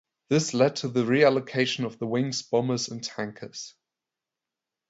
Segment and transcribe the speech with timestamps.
[0.29, 3.75] This led to the reallocation of the wing's bombers and tankers.